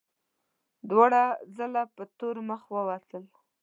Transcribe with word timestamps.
دواړه 0.89 1.23
ځله 1.55 1.83
په 1.95 2.03
تور 2.17 2.35
مخ 2.49 2.61
ووتل. 2.75 3.23